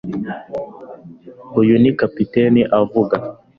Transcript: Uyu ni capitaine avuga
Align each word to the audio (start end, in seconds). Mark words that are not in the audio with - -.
Uyu 1.59 1.75
ni 1.81 1.91
capitaine 1.99 2.61
avuga 2.79 3.15